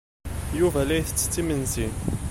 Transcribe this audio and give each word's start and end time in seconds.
Yuba 0.59 0.81
la 0.85 0.95
ittett 1.01 1.35
imensi. 1.41 1.87